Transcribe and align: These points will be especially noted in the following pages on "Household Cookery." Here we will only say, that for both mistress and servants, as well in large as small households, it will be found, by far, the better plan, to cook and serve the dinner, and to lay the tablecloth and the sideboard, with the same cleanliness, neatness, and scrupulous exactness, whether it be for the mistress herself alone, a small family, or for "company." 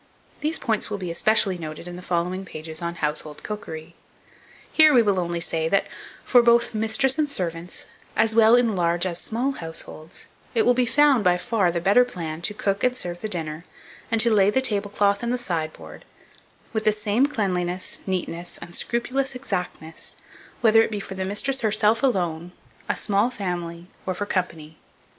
These 0.39 0.57
points 0.57 0.89
will 0.89 0.97
be 0.97 1.11
especially 1.11 1.59
noted 1.59 1.87
in 1.87 1.95
the 1.95 2.01
following 2.01 2.43
pages 2.43 2.81
on 2.81 2.95
"Household 2.95 3.43
Cookery." 3.43 3.93
Here 4.73 4.95
we 4.95 5.03
will 5.03 5.19
only 5.19 5.39
say, 5.39 5.69
that 5.69 5.85
for 6.23 6.41
both 6.41 6.73
mistress 6.73 7.19
and 7.19 7.29
servants, 7.29 7.85
as 8.15 8.33
well 8.33 8.55
in 8.55 8.75
large 8.75 9.05
as 9.05 9.21
small 9.21 9.51
households, 9.51 10.27
it 10.55 10.63
will 10.63 10.73
be 10.73 10.87
found, 10.87 11.23
by 11.23 11.37
far, 11.37 11.71
the 11.71 11.79
better 11.79 12.03
plan, 12.03 12.41
to 12.41 12.53
cook 12.55 12.83
and 12.83 12.97
serve 12.97 13.21
the 13.21 13.29
dinner, 13.29 13.63
and 14.09 14.19
to 14.21 14.33
lay 14.33 14.49
the 14.49 14.59
tablecloth 14.59 15.21
and 15.21 15.31
the 15.31 15.37
sideboard, 15.37 16.03
with 16.73 16.83
the 16.83 16.91
same 16.91 17.27
cleanliness, 17.27 17.99
neatness, 18.07 18.57
and 18.57 18.73
scrupulous 18.75 19.35
exactness, 19.35 20.15
whether 20.61 20.81
it 20.81 20.89
be 20.89 20.99
for 20.99 21.13
the 21.13 21.23
mistress 21.25 21.61
herself 21.61 22.01
alone, 22.01 22.53
a 22.89 22.95
small 22.95 23.29
family, 23.29 23.85
or 24.07 24.15
for 24.15 24.25
"company." 24.25 24.79